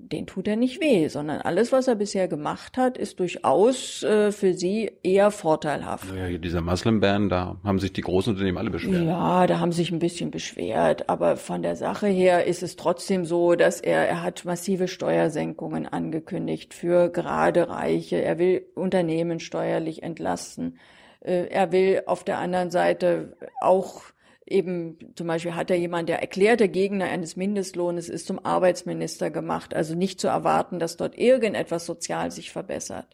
[0.08, 4.32] den tut er nicht weh, sondern alles, was er bisher gemacht hat, ist durchaus äh,
[4.32, 6.06] für sie eher vorteilhaft.
[6.14, 9.04] Ja, dieser Muslim Ban, da haben sich die großen Unternehmen alle beschwert.
[9.06, 13.24] Ja, da haben sich ein bisschen beschwert, aber von der Sache her ist es trotzdem
[13.24, 18.22] so, dass er, er hat massive Steuersenkungen angekündigt für gerade Reiche.
[18.22, 20.78] Er will Unternehmen steuerlich entlasten.
[21.20, 24.02] Äh, er will auf der anderen Seite auch
[24.50, 29.74] eben zum Beispiel hat er jemand, der erklärte Gegner eines Mindestlohnes ist, zum Arbeitsminister gemacht.
[29.74, 33.06] Also nicht zu erwarten, dass dort irgendetwas sozial sich verbessert.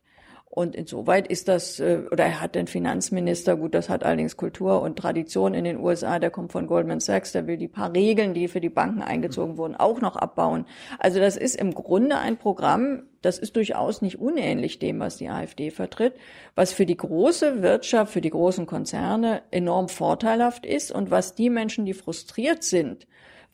[0.48, 4.80] Und insoweit ist das, äh, oder er hat den Finanzminister, gut, das hat allerdings Kultur
[4.80, 8.32] und Tradition in den USA, der kommt von Goldman Sachs, der will die paar Regeln,
[8.32, 10.64] die für die Banken eingezogen wurden, auch noch abbauen.
[10.98, 15.28] Also das ist im Grunde ein Programm, das ist durchaus nicht unähnlich dem, was die
[15.28, 16.14] AfD vertritt,
[16.54, 21.50] was für die große Wirtschaft, für die großen Konzerne enorm vorteilhaft ist und was die
[21.50, 23.06] Menschen, die frustriert sind,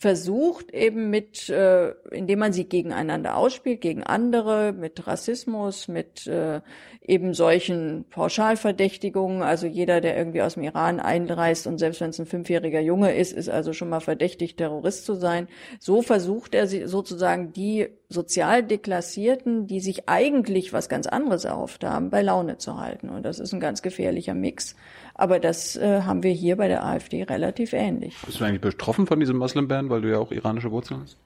[0.02, 6.60] versucht eben mit, äh, indem man sie gegeneinander ausspielt, gegen andere, mit Rassismus, mit äh,
[7.06, 9.42] eben solchen Pauschalverdächtigungen.
[9.42, 13.14] Also jeder, der irgendwie aus dem Iran einreist und selbst wenn es ein fünfjähriger Junge
[13.14, 15.46] ist, ist also schon mal verdächtig, Terrorist zu sein.
[15.78, 22.10] So versucht er sozusagen die sozial Deklassierten, die sich eigentlich was ganz anderes erhofft haben,
[22.10, 23.08] bei Laune zu halten.
[23.08, 24.74] Und das ist ein ganz gefährlicher Mix.
[25.14, 28.16] Aber das äh, haben wir hier bei der AfD relativ ähnlich.
[28.24, 31.16] Bist du eigentlich betroffen von diesem Muslim-Ban, weil du ja auch iranische Wurzeln hast?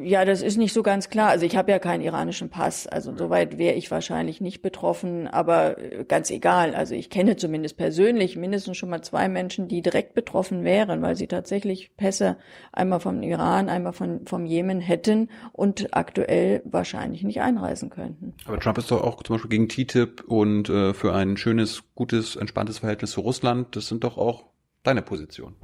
[0.00, 1.28] Ja, das ist nicht so ganz klar.
[1.28, 5.76] Also ich habe ja keinen iranischen Pass, also soweit wäre ich wahrscheinlich nicht betroffen, aber
[5.78, 6.74] äh, ganz egal.
[6.74, 11.14] Also ich kenne zumindest persönlich mindestens schon mal zwei Menschen, die direkt betroffen wären, weil
[11.14, 12.38] sie tatsächlich Pässe
[12.72, 18.32] einmal vom Iran, einmal von, vom Jemen hätten und aktuell wahrscheinlich nicht einreisen könnten.
[18.46, 22.36] Aber Trump ist doch auch zum Beispiel gegen TTIP und äh, für ein schönes, gutes,
[22.36, 23.76] entspanntes Verhältnis zu Russland.
[23.76, 24.44] Das sind doch auch
[24.84, 25.56] deine Positionen.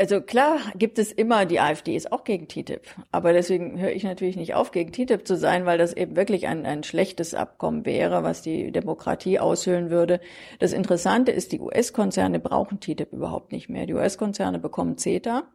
[0.00, 2.82] Also klar gibt es immer, die AfD ist auch gegen TTIP.
[3.10, 6.46] Aber deswegen höre ich natürlich nicht auf, gegen TTIP zu sein, weil das eben wirklich
[6.46, 10.20] ein, ein schlechtes Abkommen wäre, was die Demokratie aushöhlen würde.
[10.60, 13.86] Das Interessante ist, die US-Konzerne brauchen TTIP überhaupt nicht mehr.
[13.86, 15.48] Die US-Konzerne bekommen CETA.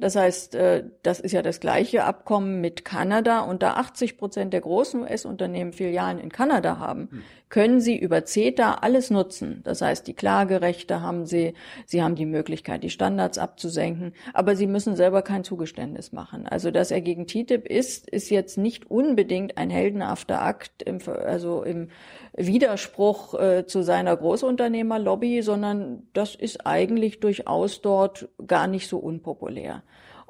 [0.00, 3.40] Das heißt, äh, das ist ja das gleiche Abkommen mit Kanada.
[3.40, 7.22] Und da 80 Prozent der großen US-Unternehmen Filialen in Kanada haben, hm.
[7.48, 9.60] können sie über CETA alles nutzen.
[9.64, 14.68] Das heißt, die Klagerechte haben sie, sie haben die Möglichkeit, die Standards abzusenken, aber sie
[14.68, 16.46] müssen selber kein Zugeständnis machen.
[16.46, 21.64] Also, dass er gegen TTIP ist, ist jetzt nicht unbedingt ein heldenhafter Akt, im, also
[21.64, 21.88] im
[22.36, 29.82] Widerspruch äh, zu seiner Großunternehmerlobby, sondern das ist eigentlich durchaus dort gar nicht so unpopulär.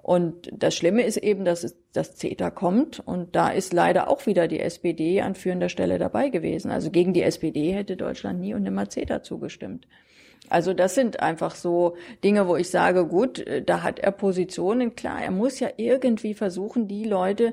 [0.08, 4.24] Und das Schlimme ist eben, dass es, das CETA kommt und da ist leider auch
[4.24, 6.70] wieder die SPD an führender Stelle dabei gewesen.
[6.70, 9.86] Also gegen die SPD hätte Deutschland nie und nimmer CETA zugestimmt.
[10.48, 11.94] Also das sind einfach so
[12.24, 14.96] Dinge, wo ich sage, gut, äh, da hat er Positionen.
[14.96, 17.52] Klar, er muss ja irgendwie versuchen, die Leute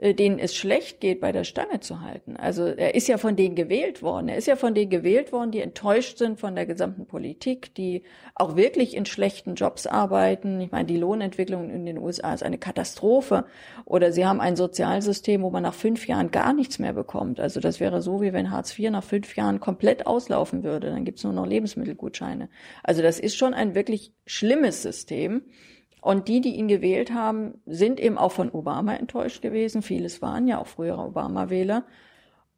[0.00, 2.36] denen es schlecht geht, bei der Stange zu halten.
[2.36, 4.28] Also er ist ja von denen gewählt worden.
[4.28, 8.02] Er ist ja von denen gewählt worden, die enttäuscht sind von der gesamten Politik, die
[8.36, 10.60] auch wirklich in schlechten Jobs arbeiten.
[10.60, 13.44] Ich meine, die Lohnentwicklung in den USA ist eine Katastrophe.
[13.84, 17.40] Oder sie haben ein Sozialsystem, wo man nach fünf Jahren gar nichts mehr bekommt.
[17.40, 20.90] Also das wäre so, wie wenn Hartz IV nach fünf Jahren komplett auslaufen würde.
[20.90, 22.48] Dann gibt's nur noch Lebensmittelgutscheine.
[22.84, 25.42] Also das ist schon ein wirklich schlimmes System.
[26.00, 29.82] Und die, die ihn gewählt haben, sind eben auch von Obama enttäuscht gewesen.
[29.82, 31.84] Vieles waren ja auch frühere Obama-Wähler.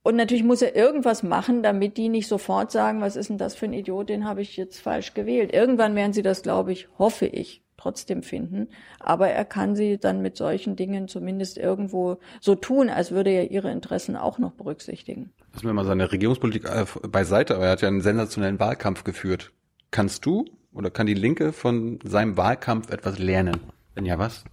[0.02, 3.54] Und natürlich muss er irgendwas machen, damit die nicht sofort sagen, was ist denn das
[3.54, 5.52] für ein Idiot, den habe ich jetzt falsch gewählt.
[5.52, 8.68] Irgendwann werden sie das, glaube ich, hoffe ich, trotzdem finden.
[8.98, 13.50] Aber er kann sie dann mit solchen Dingen zumindest irgendwo so tun, als würde er
[13.50, 15.32] ihre Interessen auch noch berücksichtigen.
[15.52, 19.52] Lassen wir mal seine Regierungspolitik äh, beiseite, aber er hat ja einen sensationellen Wahlkampf geführt.
[19.90, 23.60] Kannst du oder kann die Linke von seinem Wahlkampf etwas lernen?
[23.94, 24.44] Wenn ja, was?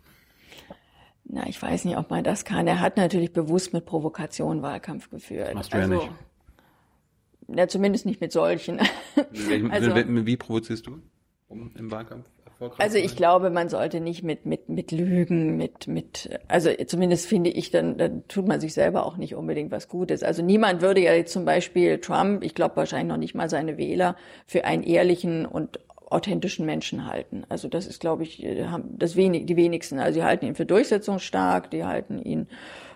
[1.25, 2.67] Na, ich weiß nicht, ob man das kann.
[2.67, 5.53] Er hat natürlich bewusst mit Provokation Wahlkampf geführt.
[5.53, 6.11] Machst du also, ja nicht.
[7.49, 8.79] Ja, zumindest nicht mit solchen.
[9.71, 11.01] Also, wie provozierst du
[11.47, 12.27] um, im Wahlkampf?
[12.79, 17.51] Also ich glaube, man sollte nicht mit mit mit Lügen, mit mit also zumindest finde
[17.51, 20.23] ich, dann, dann tut man sich selber auch nicht unbedingt was Gutes.
[20.23, 23.77] Also niemand würde ja jetzt zum Beispiel Trump, ich glaube wahrscheinlich noch nicht mal seine
[23.77, 24.15] Wähler
[24.47, 27.43] für einen ehrlichen und authentischen Menschen halten.
[27.49, 29.99] Also das ist, glaube ich, äh, das wenig, die wenigsten.
[29.99, 32.47] Also die halten ihn für durchsetzungsstark, die halten ihn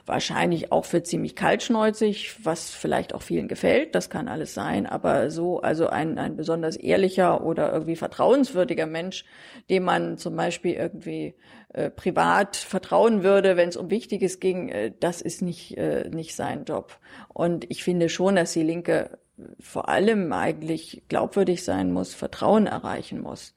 [0.06, 5.30] wahrscheinlich auch für ziemlich kaltschneuzig, was vielleicht auch vielen gefällt, das kann alles sein, aber
[5.30, 9.26] so, also ein, ein besonders ehrlicher oder irgendwie vertrauenswürdiger Mensch,
[9.70, 11.36] dem man zum Beispiel irgendwie
[11.74, 16.36] äh, privat vertrauen würde, wenn es um Wichtiges ging, äh, das ist nicht, äh, nicht
[16.36, 17.00] sein Job.
[17.30, 19.20] Und ich finde schon, dass die Linke
[19.60, 23.54] vor allem eigentlich glaubwürdig sein muss, Vertrauen erreichen muss.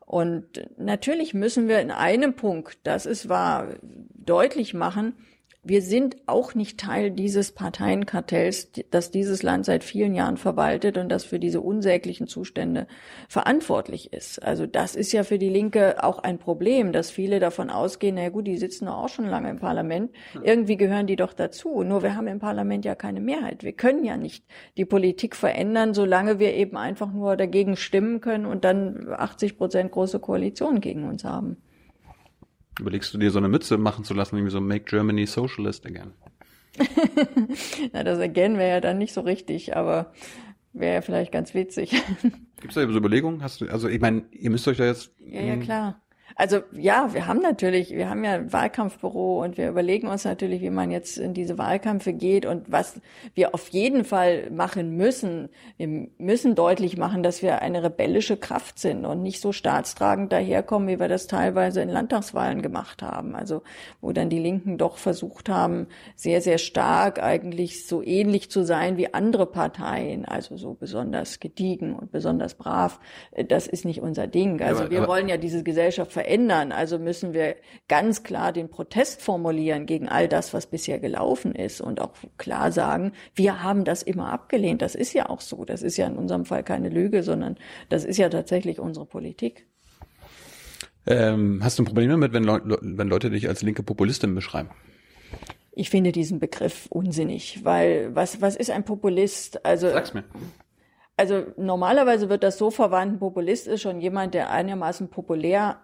[0.00, 5.14] Und natürlich müssen wir in einem Punkt, das ist wahr, deutlich machen,
[5.64, 11.08] wir sind auch nicht Teil dieses Parteienkartells, das dieses Land seit vielen Jahren verwaltet und
[11.08, 12.86] das für diese unsäglichen Zustände
[13.28, 14.42] verantwortlich ist.
[14.42, 18.28] Also das ist ja für die Linke auch ein Problem, dass viele davon ausgehen, na
[18.28, 20.12] gut, die sitzen doch auch schon lange im Parlament.
[20.42, 21.82] Irgendwie gehören die doch dazu.
[21.82, 23.64] Nur wir haben im Parlament ja keine Mehrheit.
[23.64, 24.44] Wir können ja nicht
[24.76, 29.90] die Politik verändern, solange wir eben einfach nur dagegen stimmen können und dann 80 Prozent
[29.90, 31.58] große Koalition gegen uns haben.
[32.78, 36.12] Überlegst du dir so eine Mütze machen zu lassen, wie so Make Germany Socialist again?
[37.92, 40.12] Na, das again wäre ja dann nicht so richtig, aber
[40.72, 41.90] wäre ja vielleicht ganz witzig.
[42.22, 43.42] Gibt es da so Überlegungen?
[43.42, 45.12] Hast du, also ich meine, ihr müsst euch da jetzt.
[45.18, 46.00] Ja, ja, klar.
[46.34, 50.62] Also ja, wir haben natürlich, wir haben ja ein Wahlkampfbüro und wir überlegen uns natürlich,
[50.62, 53.00] wie man jetzt in diese Wahlkämpfe geht und was
[53.34, 55.48] wir auf jeden Fall machen müssen.
[55.78, 60.88] Wir müssen deutlich machen, dass wir eine rebellische Kraft sind und nicht so staatstragend daherkommen,
[60.88, 63.34] wie wir das teilweise in Landtagswahlen gemacht haben.
[63.34, 63.62] Also
[64.00, 68.96] wo dann die Linken doch versucht haben, sehr, sehr stark eigentlich so ähnlich zu sein
[68.96, 73.00] wie andere Parteien, also so besonders gediegen und besonders brav.
[73.48, 74.60] Das ist nicht unser Ding.
[74.62, 76.72] Also wir wollen ja diese Gesellschaft verändern.
[76.72, 77.54] Also müssen wir
[77.86, 82.72] ganz klar den Protest formulieren gegen all das, was bisher gelaufen ist und auch klar
[82.72, 84.82] sagen, wir haben das immer abgelehnt.
[84.82, 85.64] Das ist ja auch so.
[85.64, 87.56] Das ist ja in unserem Fall keine Lüge, sondern
[87.88, 89.68] das ist ja tatsächlich unsere Politik.
[91.06, 94.70] Ähm, hast du ein Problem damit, wenn, Le wenn Leute dich als linke Populistin beschreiben?
[95.70, 99.64] Ich finde diesen Begriff unsinnig, weil was, was ist ein Populist?
[99.64, 100.24] Also, Sag's mir.
[101.16, 105.80] Also normalerweise wird das so verwandt, ein Populist ist schon jemand, der einigermaßen populär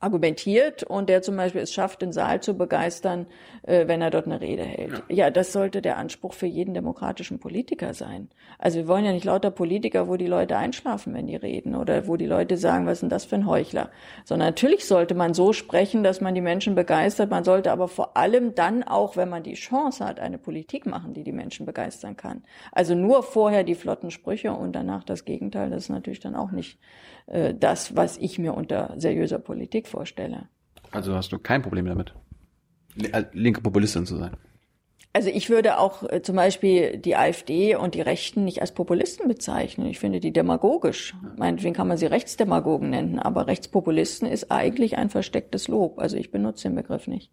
[0.00, 3.26] argumentiert und der zum Beispiel es schafft, den Saal zu begeistern,
[3.62, 5.02] äh, wenn er dort eine Rede hält.
[5.08, 5.26] Ja.
[5.26, 5.30] ja.
[5.30, 8.30] das sollte der Anspruch für jeden demokratischen Politiker sein.
[8.58, 12.06] Also wir wollen ja nicht lauter Politiker, wo die Leute einschlafen, wenn die reden oder
[12.06, 13.90] wo die Leute sagen, was ist denn das für ein Heuchler.
[14.24, 17.30] Sondern natürlich sollte man so sprechen, dass man die Menschen begeistert.
[17.30, 21.12] Man sollte aber vor allem dann auch, wenn man die Chance hat, eine Politik machen,
[21.12, 22.42] die die Menschen begeistern kann.
[22.72, 26.52] Also nur vorher die flotten Sprüche und danach das Gegenteil, das ist natürlich dann auch
[26.52, 26.78] nicht
[27.30, 30.48] äh, das, was ich mir unter seriöser Politik vorstelle.
[30.90, 32.12] Also hast du kein Problem damit,
[32.96, 34.36] äh, linke Populistin zu sein?
[35.12, 39.26] Also ich würde auch äh, zum Beispiel die AfD und die Rechten nicht als Populisten
[39.26, 39.86] bezeichnen.
[39.86, 41.14] Ich finde die demagogisch.
[41.36, 45.98] Meinetwegen kann man sie Rechtsdemagogen nennen, aber Rechtspopulisten ist eigentlich ein verstecktes Lob.
[45.98, 47.32] Also ich benutze den Begriff nicht.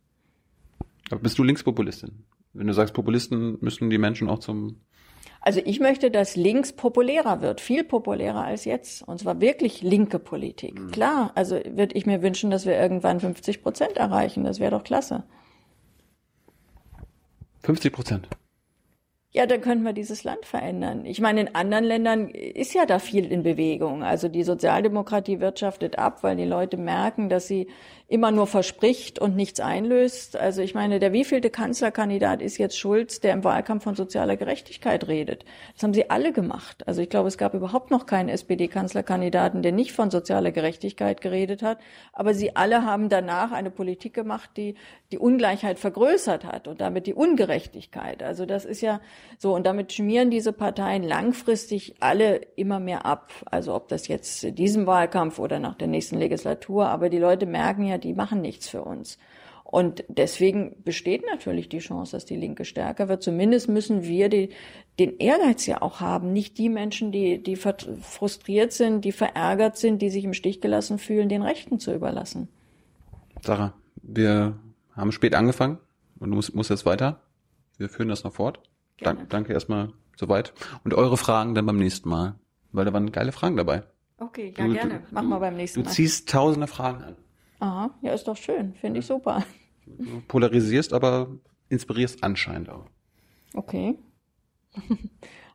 [1.11, 2.25] Aber bist du Linkspopulistin?
[2.53, 4.81] Wenn du sagst, Populisten müssen die Menschen auch zum
[5.47, 9.07] also ich möchte, dass links populärer wird, viel populärer als jetzt.
[9.07, 10.77] Und zwar wirklich linke Politik.
[10.77, 10.91] Mhm.
[10.91, 14.43] Klar, also würde ich mir wünschen, dass wir irgendwann 50 Prozent erreichen.
[14.43, 15.23] Das wäre doch klasse.
[17.63, 18.27] 50 Prozent?
[19.31, 21.05] Ja, dann könnten wir dieses Land verändern.
[21.05, 24.03] Ich meine, in anderen Ländern ist ja da viel in Bewegung.
[24.03, 27.69] Also die Sozialdemokratie wirtschaftet ab, weil die Leute merken, dass sie
[28.09, 30.37] immer nur verspricht und nichts einlöst.
[30.37, 35.09] Also ich meine, der wievielte Kanzlerkandidat ist jetzt Schulz, der im Wahlkampf von sozialer Gerechtigkeit
[35.09, 35.43] redet?
[35.73, 36.87] Das haben sie alle gemacht.
[36.87, 41.61] Also ich glaube, es gab überhaupt noch keinen SPD-Kanzlerkandidaten, der nicht von sozialer Gerechtigkeit geredet
[41.61, 41.79] hat.
[42.13, 44.75] Aber sie alle haben danach eine Politik gemacht, die
[45.11, 48.23] die Ungleichheit vergrößert hat und damit die Ungerechtigkeit.
[48.23, 49.01] Also das ist ja
[49.37, 53.33] so, und damit schmieren diese Parteien langfristig alle immer mehr ab.
[53.45, 57.45] Also ob das jetzt in diesem Wahlkampf oder nach der nächsten Legislatur, aber die Leute
[57.45, 59.17] merken ja, die machen nichts für uns.
[59.69, 63.21] Und deswegen besteht natürlich die Chance, dass die Linke stärker wird.
[63.21, 64.51] Zumindest müssen wir die,
[64.97, 70.01] den Ehrgeiz ja auch haben, nicht die Menschen, die, die frustriert sind, die verärgert sind,
[70.01, 72.47] die sich im Stich gelassen fühlen, den Rechten zu überlassen.
[73.41, 74.57] Sarah, wir
[74.95, 75.79] haben spät angefangen
[76.17, 77.19] und muss, muss jetzt weiter.
[77.77, 78.61] Wir führen das noch fort.
[79.01, 80.53] Dank, danke erstmal soweit.
[80.85, 82.35] Und eure Fragen dann beim nächsten Mal,
[82.71, 83.83] weil da waren geile Fragen dabei.
[84.17, 85.03] Okay, ja du, gerne.
[85.11, 85.87] Machen wir beim nächsten Mal.
[85.87, 87.15] Du ziehst tausende Fragen an.
[87.59, 88.73] Aha, ja, ist doch schön.
[88.75, 89.43] Finde ich super.
[89.85, 91.29] Du polarisierst, aber
[91.69, 92.85] inspirierst anscheinend auch.
[93.53, 93.97] Okay.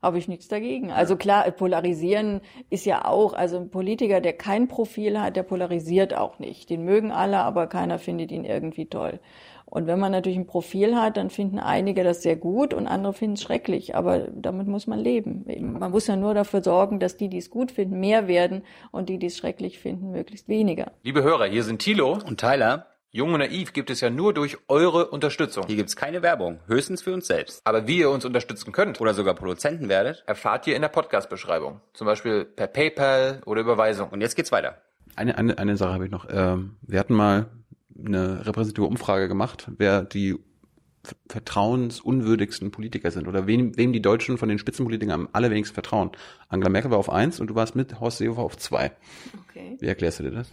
[0.03, 0.91] Habe ich nichts dagegen.
[0.91, 6.12] Also klar, polarisieren ist ja auch, also ein Politiker, der kein Profil hat, der polarisiert
[6.17, 6.71] auch nicht.
[6.71, 9.21] Den mögen alle, aber keiner findet ihn irgendwie toll.
[9.65, 13.15] Und wenn man natürlich ein Profil hat, dann finden einige das sehr gut und andere
[13.15, 13.97] finden es schrecklich.
[13.97, 15.47] Aber damit muss man leben.
[15.79, 19.09] Man muss ja nur dafür sorgen, dass die, die es gut finden, mehr werden und
[19.09, 20.93] die, die es schrecklich finden, möglichst weniger.
[21.05, 22.92] Liebe Hörer, hier sind Thilo und Tyler.
[23.14, 25.66] Jung und Naiv gibt es ja nur durch eure Unterstützung.
[25.66, 27.61] Hier gibt's keine Werbung, höchstens für uns selbst.
[27.64, 30.25] Aber wie ihr uns unterstützen könnt, Oder sogar Produzenten werdet.
[30.27, 31.83] erfahrt ihr in der Podcast-Beschreibung.
[31.92, 34.09] Zum Beispiel per PayPal oder Überweisung.
[34.09, 34.81] Und jetzt geht's weiter.
[35.14, 36.27] Eine, eine, eine Sache habe ich noch.
[36.31, 37.51] Ähm, wir hatten mal
[38.03, 40.38] eine repräsentative Umfrage gemacht, wer die
[41.29, 46.12] vertrauensunwürdigsten Politiker sind oder wem, wem die Deutschen von den Spitzenpolitikern am allerwenigsten vertrauen.
[46.48, 48.92] Angela Merkel war auf eins und du warst mit Horst Seehofer auf zwei.
[49.50, 49.77] Okay.
[49.81, 50.50] Wie erklärst du dir das?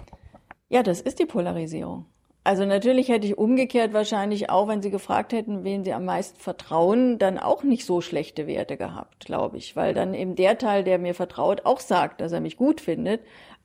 [0.68, 2.06] Ja, das ist die Polarisierung.
[2.44, 6.40] Also natürlich hätte ich umgekehrt wahrscheinlich auch, wenn Sie gefragt hätten, wen Sie am meisten
[6.40, 10.84] vertrauen, dann auch nicht so schlechte Werte gehabt, glaube ich, weil dann eben der Teil,
[10.84, 13.22] der mir vertraut, auch sagt, dass er mich gut findet.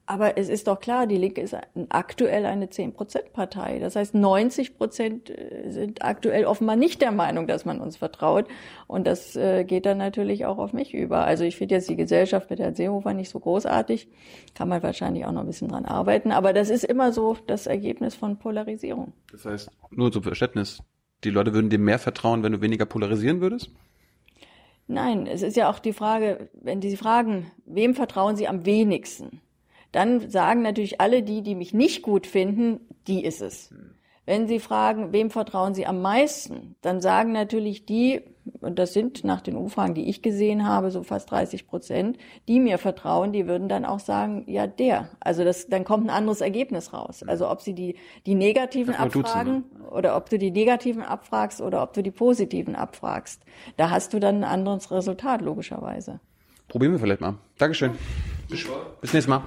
[0.06, 1.56] Aber es ist doch klar, die Linke ist
[1.88, 3.78] aktuell eine 10-Prozent-Partei.
[3.78, 8.46] Das heißt, 90 Prozent äh, sind aktuell offenbar nicht der Meinung, dass man uns vertraut.
[8.86, 11.24] Und das äh, geht dann natürlich auch auf mich über.
[11.24, 14.08] Also ich finde jetzt die Gesellschaft mit Herrn Seehofer nicht so großartig.
[14.54, 16.32] Kann man wahrscheinlich auch noch ein bisschen dran arbeiten.
[16.32, 19.14] Aber das ist immer so das Ergebnis von Polarisierung.
[19.32, 20.82] Das heißt, nur zum Verständnis,
[21.24, 23.70] die Leute würden dir mehr vertrauen, wenn du weniger polarisieren würdest?
[24.86, 29.40] Nein, es ist ja auch die Frage, wenn die fragen, wem vertrauen Sie am wenigsten?
[29.94, 33.72] Dann sagen natürlich alle die, die mich nicht gut finden, die ist es.
[34.26, 38.22] Wenn Sie fragen, wem vertrauen Sie am meisten, dann sagen natürlich die,
[38.60, 42.18] und das sind nach den Umfragen, die ich gesehen habe, so fast 30 Prozent,
[42.48, 45.10] die mir vertrauen, die würden dann auch sagen, ja, der.
[45.20, 47.22] Also das, dann kommt ein anderes Ergebnis raus.
[47.24, 47.94] Also ob Sie die,
[48.26, 52.74] die negativen duzen, abfragen oder ob du die negativen abfragst oder ob du die positiven
[52.74, 53.44] abfragst,
[53.76, 56.18] da hast du dann ein anderes Resultat, logischerweise.
[56.66, 57.34] Probieren wir vielleicht mal.
[57.58, 57.92] Dankeschön.
[58.48, 58.66] Bis,
[59.12, 59.42] nächstes Mal.